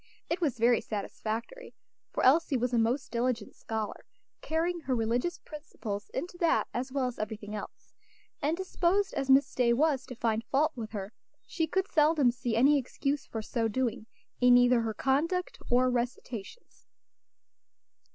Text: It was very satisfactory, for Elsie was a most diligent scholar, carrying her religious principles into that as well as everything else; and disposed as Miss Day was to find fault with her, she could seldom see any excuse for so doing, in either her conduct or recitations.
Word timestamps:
It 0.31 0.41
was 0.41 0.57
very 0.57 0.81
satisfactory, 0.81 1.75
for 2.09 2.23
Elsie 2.23 2.57
was 2.57 2.73
a 2.73 2.79
most 2.79 3.11
diligent 3.11 3.53
scholar, 3.53 4.03
carrying 4.41 4.79
her 4.79 4.95
religious 4.95 5.37
principles 5.37 6.09
into 6.09 6.39
that 6.39 6.67
as 6.73 6.91
well 6.91 7.05
as 7.05 7.19
everything 7.19 7.53
else; 7.53 7.93
and 8.41 8.57
disposed 8.57 9.13
as 9.13 9.29
Miss 9.29 9.53
Day 9.53 9.73
was 9.73 10.07
to 10.07 10.15
find 10.15 10.43
fault 10.45 10.71
with 10.75 10.89
her, 10.93 11.13
she 11.45 11.67
could 11.67 11.87
seldom 11.87 12.31
see 12.31 12.55
any 12.55 12.79
excuse 12.79 13.27
for 13.27 13.43
so 13.43 13.67
doing, 13.67 14.07
in 14.39 14.57
either 14.57 14.81
her 14.81 14.95
conduct 14.95 15.59
or 15.69 15.87
recitations. 15.87 16.87